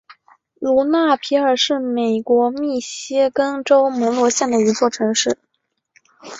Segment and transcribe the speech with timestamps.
[0.59, 5.37] 卢纳皮尔是美国密歇根州门罗县的一座城市。